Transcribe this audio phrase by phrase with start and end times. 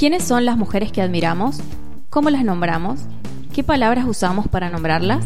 [0.00, 1.58] ¿Quiénes son las mujeres que admiramos?
[2.08, 3.00] ¿Cómo las nombramos?
[3.52, 5.22] ¿Qué palabras usamos para nombrarlas?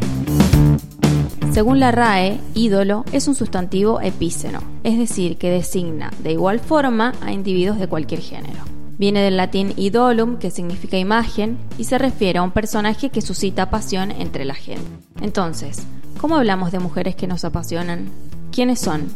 [1.52, 7.12] Según la RAE, ídolo es un sustantivo epíceno, es decir, que designa de igual forma
[7.22, 8.64] a individuos de cualquier género.
[8.98, 13.70] Viene del latín idolum, que significa imagen, y se refiere a un personaje que suscita
[13.70, 14.82] pasión entre la gente.
[15.20, 15.86] Entonces,
[16.20, 18.08] ¿cómo hablamos de mujeres que nos apasionan?
[18.50, 19.06] ¿Quiénes son?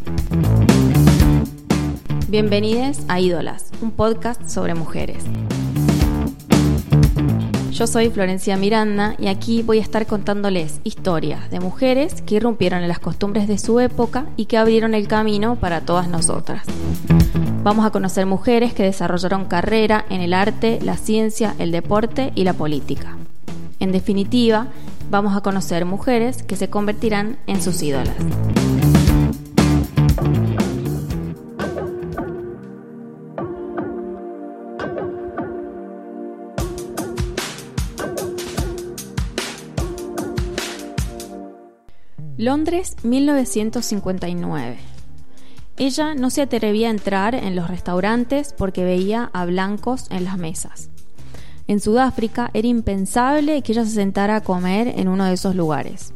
[2.29, 5.25] Bienvenidos a Ídolas, un podcast sobre mujeres.
[7.79, 12.83] Yo soy Florencia Miranda y aquí voy a estar contándoles historias de mujeres que irrumpieron
[12.83, 16.65] en las costumbres de su época y que abrieron el camino para todas nosotras.
[17.63, 22.43] Vamos a conocer mujeres que desarrollaron carrera en el arte, la ciencia, el deporte y
[22.43, 23.17] la política.
[23.79, 24.67] En definitiva,
[25.09, 28.17] vamos a conocer mujeres que se convertirán en sus ídolas.
[42.39, 44.77] Londres 1959.
[45.77, 50.39] Ella no se atrevía a entrar en los restaurantes porque veía a blancos en las
[50.39, 50.89] mesas.
[51.67, 56.13] En Sudáfrica era impensable que ella se sentara a comer en uno de esos lugares.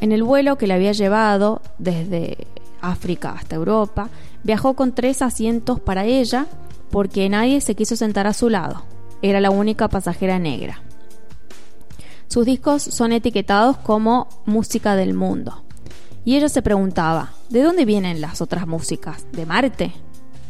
[0.00, 2.46] En el vuelo que le había llevado desde
[2.80, 4.10] África hasta Europa,
[4.44, 6.46] viajó con tres asientos para ella
[6.92, 8.84] porque nadie se quiso sentar a su lado.
[9.22, 10.82] Era la única pasajera negra.
[12.32, 15.64] Sus discos son etiquetados como música del mundo.
[16.24, 19.26] Y ella se preguntaba, ¿de dónde vienen las otras músicas?
[19.32, 19.92] ¿De Marte?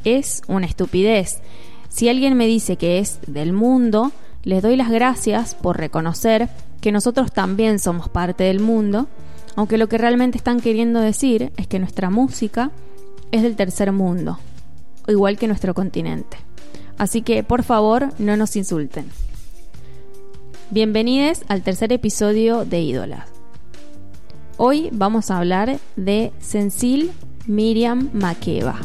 [0.04, 1.40] Es una estupidez.
[1.88, 4.12] Si alguien me dice que es del mundo,
[4.44, 6.48] les doy las gracias por reconocer
[6.80, 9.08] que nosotros también somos parte del mundo,
[9.56, 12.70] aunque lo que realmente están queriendo decir es que nuestra música
[13.32, 14.38] es del tercer mundo,
[15.08, 16.36] igual que nuestro continente.
[16.96, 19.10] Así que, por favor, no nos insulten.
[20.72, 23.28] Bienvenidos al tercer episodio de Ídolas.
[24.56, 27.12] Hoy vamos a hablar de Cecil
[27.46, 28.80] Miriam Makeba.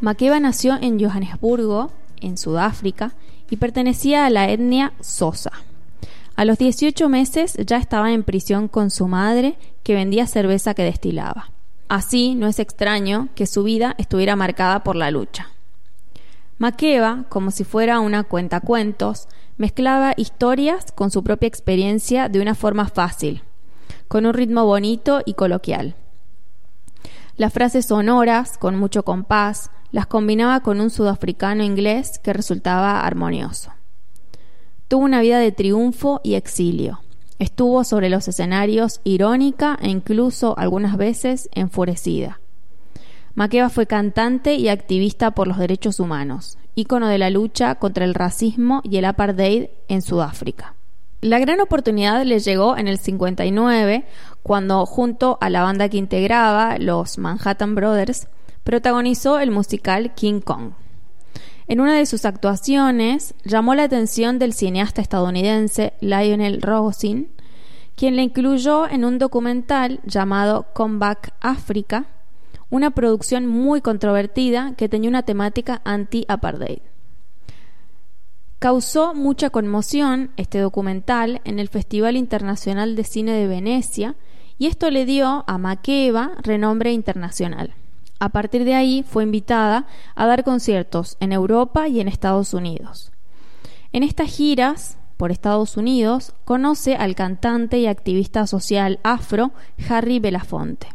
[0.00, 1.90] Makeba nació en Johannesburgo,
[2.22, 3.12] en Sudáfrica,
[3.50, 5.52] y pertenecía a la etnia Sosa.
[6.34, 10.84] A los 18 meses ya estaba en prisión con su madre, que vendía cerveza que
[10.84, 11.50] destilaba.
[11.90, 15.48] Así no es extraño que su vida estuviera marcada por la lucha.
[16.56, 22.86] Makeba, como si fuera una cuentacuentos, mezclaba historias con su propia experiencia de una forma
[22.86, 23.42] fácil,
[24.06, 25.96] con un ritmo bonito y coloquial.
[27.36, 33.72] Las frases sonoras, con mucho compás, las combinaba con un sudafricano inglés que resultaba armonioso.
[34.86, 37.00] Tuvo una vida de triunfo y exilio.
[37.40, 42.38] Estuvo sobre los escenarios irónica e incluso algunas veces enfurecida.
[43.34, 48.12] Makeba fue cantante y activista por los derechos humanos, ícono de la lucha contra el
[48.12, 50.74] racismo y el apartheid en Sudáfrica.
[51.22, 54.04] La gran oportunidad le llegó en el 59,
[54.42, 58.28] cuando junto a la banda que integraba, los Manhattan Brothers,
[58.64, 60.72] protagonizó el musical King Kong.
[61.70, 67.28] En una de sus actuaciones llamó la atención del cineasta estadounidense Lionel Rosin,
[67.94, 72.06] quien la incluyó en un documental llamado Comeback Africa,
[72.70, 76.80] una producción muy controvertida que tenía una temática anti-apartheid.
[78.58, 84.16] Causó mucha conmoción este documental en el Festival Internacional de Cine de Venecia
[84.58, 87.76] y esto le dio a Makeba renombre internacional.
[88.20, 93.10] A partir de ahí fue invitada a dar conciertos en Europa y en Estados Unidos.
[93.92, 99.52] En estas giras por Estados Unidos conoce al cantante y activista social afro
[99.88, 100.88] Harry Belafonte.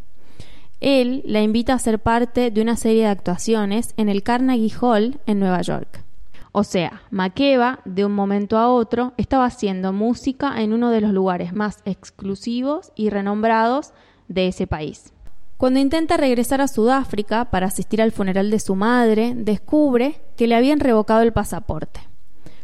[0.81, 5.19] Él la invita a ser parte de una serie de actuaciones en el Carnegie Hall
[5.25, 6.03] en Nueva York.
[6.51, 11.11] O sea, Makeba, de un momento a otro, estaba haciendo música en uno de los
[11.11, 13.93] lugares más exclusivos y renombrados
[14.27, 15.14] de ese país.
[15.57, 20.55] Cuando intenta regresar a Sudáfrica para asistir al funeral de su madre, descubre que le
[20.55, 22.01] habían revocado el pasaporte.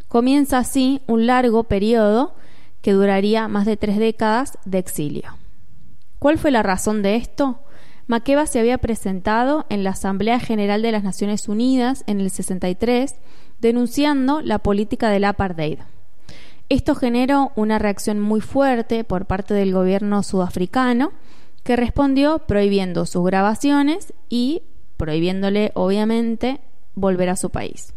[0.09, 2.35] Comienza así un largo periodo
[2.81, 5.37] que duraría más de tres décadas de exilio.
[6.19, 7.61] ¿Cuál fue la razón de esto?
[8.07, 13.15] Makeba se había presentado en la Asamblea General de las Naciones Unidas en el 63
[13.61, 15.79] denunciando la política del apartheid.
[16.67, 21.13] Esto generó una reacción muy fuerte por parte del gobierno sudafricano
[21.63, 24.63] que respondió prohibiendo sus grabaciones y
[24.97, 26.59] prohibiéndole, obviamente,
[26.95, 27.93] volver a su país.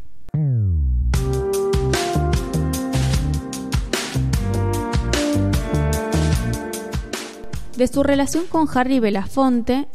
[7.77, 9.89] De su relación con Harry Belafonte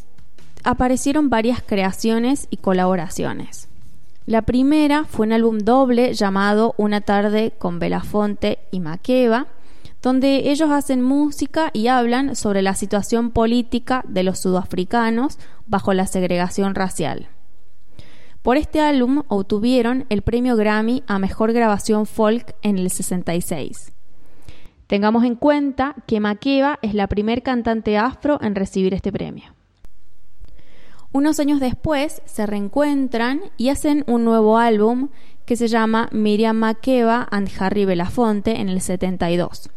[0.64, 3.70] aparecieron varias creaciones y colaboraciones.
[4.26, 9.48] La primera fue un álbum doble llamado Una tarde con Belafonte y Maqueva,
[10.02, 15.38] donde ellos hacen música y hablan sobre la situación política de los sudafricanos
[15.68, 17.28] bajo la segregación racial.
[18.42, 23.92] Por este álbum obtuvieron el premio Grammy a Mejor Grabación Folk en el 66.
[24.88, 29.54] Tengamos en cuenta que Makeba es la primer cantante afro en recibir este premio.
[31.12, 35.10] Unos años después se reencuentran y hacen un nuevo álbum
[35.46, 39.70] que se llama Miriam Makeba and Harry Belafonte en el 72.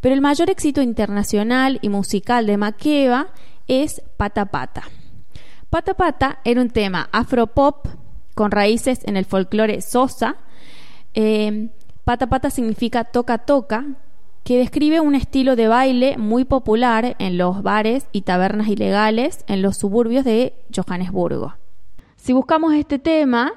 [0.00, 3.28] Pero el mayor éxito internacional y musical de Makeba
[3.68, 4.84] es Pata Pata.
[5.68, 7.86] Pata Pata era un tema afropop
[8.34, 10.36] con raíces en el folclore sosa.
[11.14, 11.68] Eh,
[12.04, 13.86] pata Pata significa toca toca,
[14.42, 19.62] que describe un estilo de baile muy popular en los bares y tabernas ilegales en
[19.62, 21.54] los suburbios de Johannesburgo.
[22.16, 23.52] Si buscamos este tema,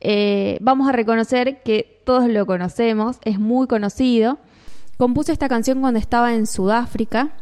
[0.00, 4.38] eh, vamos a reconocer que todos lo conocemos, es muy conocido.
[4.96, 7.32] Compuso esta canción cuando estaba en Sudáfrica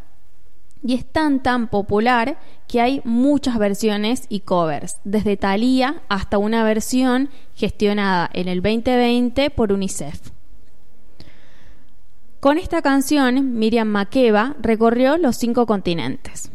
[0.82, 6.64] y es tan tan popular que hay muchas versiones y covers, desde Thalía hasta una
[6.64, 10.30] versión gestionada en el 2020 por UNICEF.
[12.40, 16.50] Con esta canción, Miriam Makeba recorrió los cinco continentes.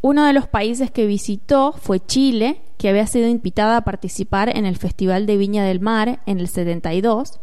[0.00, 4.66] Uno de los países que visitó fue Chile, que había sido invitada a participar en
[4.66, 7.38] el Festival de Viña del Mar en el 72,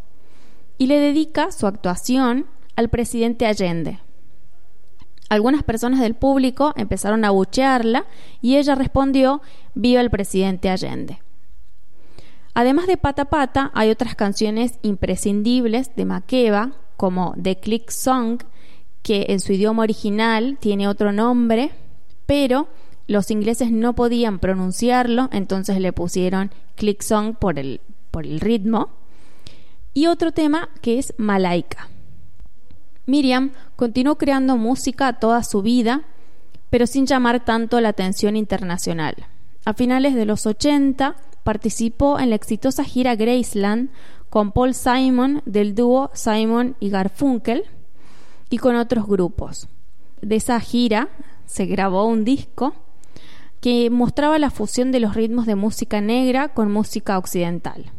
[0.78, 4.00] y le dedica su actuación al presidente Allende,
[5.30, 8.06] algunas personas del público empezaron a buchearla
[8.42, 9.42] y ella respondió
[9.74, 11.19] Viva el presidente Allende.
[12.54, 18.44] Además de Pata Pata, hay otras canciones imprescindibles de Makeba, como The Click Song,
[19.01, 21.72] que en su idioma original tiene otro nombre,
[22.25, 22.69] pero
[23.07, 27.81] los ingleses no podían pronunciarlo, entonces le pusieron Click Song por el,
[28.12, 28.89] por el ritmo.
[29.94, 31.89] Y otro tema que es Malaika.
[33.06, 36.04] Miriam continuó creando música toda su vida,
[36.69, 39.16] pero sin llamar tanto la atención internacional.
[39.66, 43.90] A finales de los 80 participó en la exitosa gira Graceland
[44.30, 47.63] con Paul Simon del dúo Simon y Garfunkel
[48.50, 49.68] y con otros grupos.
[50.22, 51.10] De esa gira
[51.46, 52.74] se grabó un disco
[53.62, 57.92] que mostraba la fusión de los ritmos de música negra con música occidental.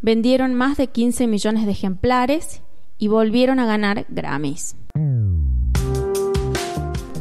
[0.00, 2.62] Vendieron más de 15 millones de ejemplares
[2.98, 4.76] y volvieron a ganar Grammys.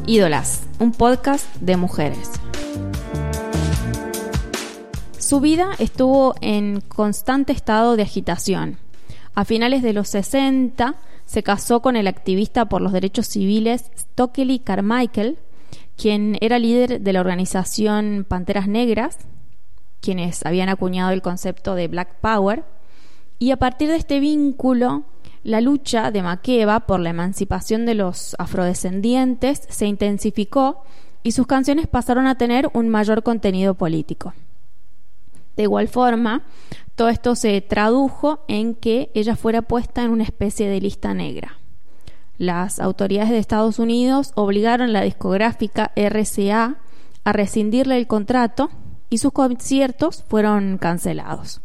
[0.06, 2.32] Ídolas, un podcast de mujeres.
[5.18, 8.78] Su vida estuvo en constante estado de agitación.
[9.34, 10.96] A finales de los 60
[11.26, 15.38] se casó con el activista por los derechos civiles Stokely Carmichael,
[15.96, 19.18] quien era líder de la organización Panteras Negras,
[20.02, 22.66] quienes habían acuñado el concepto de Black Power,
[23.42, 25.02] y a partir de este vínculo
[25.44, 30.84] la lucha de Makeba por la emancipación de los afrodescendientes se intensificó
[31.24, 34.36] y sus canciones pasaron a tener un mayor contenido político.
[35.56, 36.44] De igual forma,
[36.94, 41.58] todo esto se tradujo en que ella fuera puesta en una especie de lista negra.
[42.38, 46.78] Las autoridades de Estados Unidos obligaron a la discográfica RCA
[47.24, 48.70] a rescindirle el contrato
[49.10, 51.62] y sus conciertos fueron cancelados.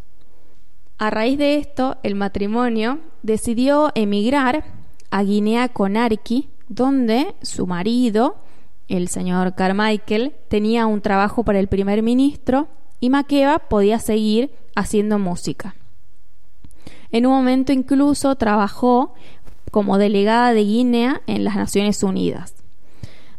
[0.99, 4.65] A raíz de esto, el matrimonio decidió emigrar
[5.11, 8.37] a Guinea Conakry, donde su marido,
[8.89, 15.19] el señor Carmichael, tenía un trabajo para el primer ministro y Makeba podía seguir haciendo
[15.19, 15.77] música.
[17.13, 19.13] En un momento incluso trabajó
[19.71, 22.55] como delegada de Guinea en las Naciones Unidas.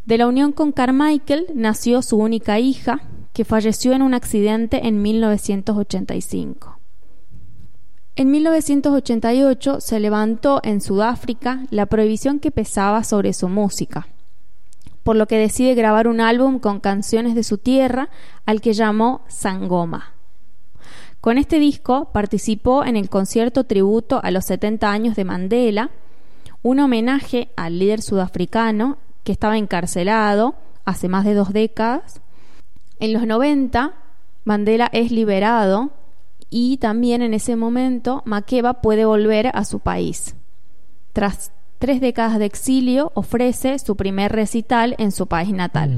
[0.05, 3.01] De la unión con Carmichael nació su única hija,
[3.33, 6.76] que falleció en un accidente en 1985.
[8.19, 14.07] En 1988 se levantó en Sudáfrica la prohibición que pesaba sobre su música,
[15.03, 18.09] por lo que decide grabar un álbum con canciones de su tierra
[18.47, 20.13] al que llamó Sangoma.
[21.21, 25.91] Con este disco participó en el concierto tributo a los 70 años de Mandela,
[26.63, 30.55] un homenaje al líder sudafricano que estaba encarcelado
[30.86, 32.19] hace más de dos décadas.
[33.00, 33.93] En los 90,
[34.43, 35.91] Mandela es liberado
[36.50, 40.36] y también en ese momento Makeba puede volver a su país.
[41.13, 45.98] Tras tres décadas de exilio, ofrece su primer recital en su país natal.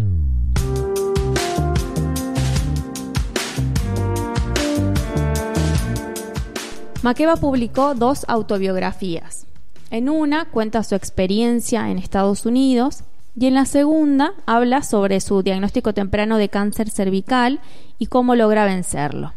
[7.02, 9.46] Makeba publicó dos autobiografías.
[9.90, 13.04] En una cuenta su experiencia en Estados Unidos
[13.36, 17.62] Y en la segunda habla sobre su diagnóstico temprano de cáncer cervical
[17.98, 19.32] y cómo logra vencerlo.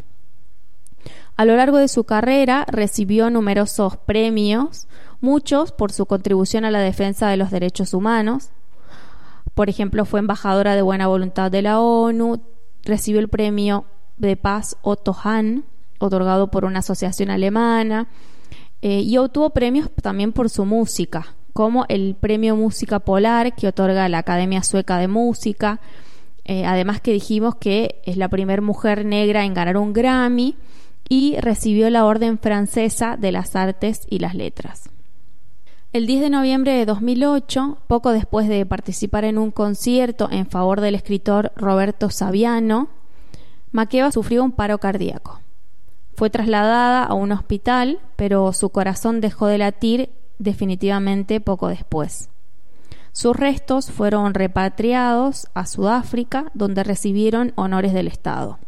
[1.37, 4.87] A lo largo de su carrera recibió numerosos premios,
[5.21, 8.51] muchos por su contribución a la defensa de los derechos humanos.
[9.55, 12.43] Por ejemplo, fue embajadora de buena voluntad de la ONU,
[12.85, 13.87] recibió el premio
[14.17, 15.65] de paz Otto Hahn,
[15.99, 18.09] otorgado por una asociación alemana,
[18.83, 24.09] eh, y obtuvo premios también por su música, como el Premio Música Polar que otorga
[24.09, 25.81] la Academia Sueca de Música.
[26.45, 30.57] Eh, además que dijimos que es la primera mujer negra en ganar un Grammy
[31.13, 34.89] y recibió la Orden Francesa de las Artes y las Letras.
[35.93, 40.81] El 10 de noviembre de 2008, poco después de participar en un concierto en favor
[40.81, 42.89] del escritor Roberto Saviano,
[43.73, 45.43] Makeba sufrió un paro cardíaco.
[46.15, 52.31] Fue trasladada a un hospital, pero su corazón dejó de latir definitivamente poco después.
[53.13, 58.59] Sus restos fueron repatriados a Sudáfrica, donde recibieron honores del Estado.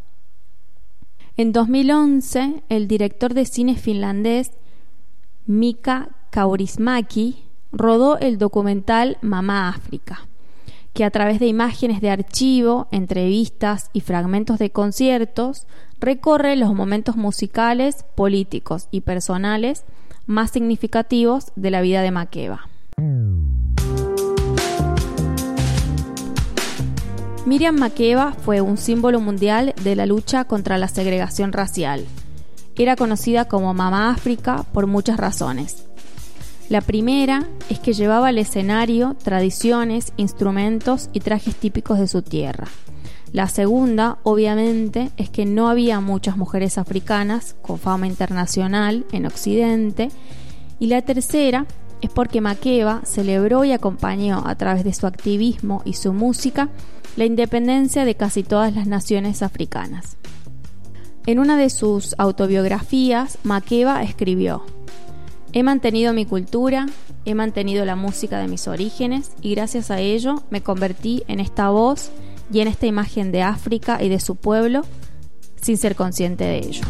[1.37, 4.51] En 2011, el director de cine finlandés
[5.45, 10.29] Mika Kaurismäki rodó el documental Mamá África,
[10.93, 15.67] que a través de imágenes de archivo, entrevistas y fragmentos de conciertos
[15.99, 19.83] recorre los momentos musicales, políticos y personales
[20.27, 22.69] más significativos de la vida de Makeba.
[27.45, 32.03] Miriam Makeba fue un símbolo mundial de la lucha contra la segregación racial.
[32.75, 35.85] Era conocida como Mamá África por muchas razones.
[36.69, 42.67] La primera es que llevaba al escenario tradiciones, instrumentos y trajes típicos de su tierra.
[43.31, 50.09] La segunda, obviamente, es que no había muchas mujeres africanas con fama internacional en Occidente.
[50.79, 51.67] Y la tercera
[52.01, 56.69] es porque Makeba celebró y acompañó a través de su activismo y su música
[57.15, 60.17] la independencia de casi todas las naciones africanas.
[61.25, 64.63] En una de sus autobiografías, Makeba escribió,
[65.53, 66.87] He mantenido mi cultura,
[67.23, 71.69] he mantenido la música de mis orígenes y gracias a ello me convertí en esta
[71.69, 72.11] voz
[72.51, 74.83] y en esta imagen de África y de su pueblo
[75.61, 76.83] sin ser consciente de ello.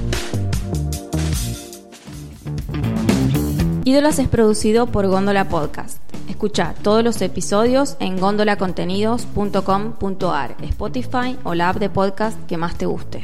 [3.85, 6.04] Ídolas es producido por Góndola Podcast.
[6.35, 12.85] Escucha todos los episodios en gondolacontenidos.com.ar, Spotify o la app de podcast que más te
[12.85, 13.23] guste.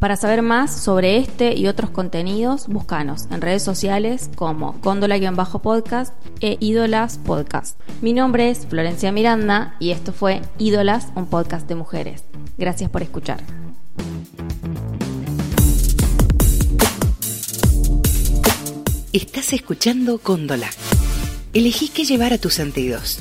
[0.00, 6.56] Para saber más sobre este y otros contenidos, búscanos en redes sociales como Góndola-podcast e
[6.58, 7.78] Ídolas Podcast.
[8.02, 12.24] Mi nombre es Florencia Miranda y esto fue Ídolas, un podcast de mujeres.
[12.58, 13.44] Gracias por escuchar.
[19.12, 20.68] Estás escuchando Góndola.
[21.54, 23.20] Elegí qué llevar a tus sentidos.